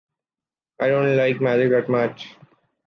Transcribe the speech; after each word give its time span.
I 0.85 0.89
don’t 0.89 1.13
like 1.21 1.39
magic 1.41 1.69
that 1.69 1.87
much. 1.87 2.27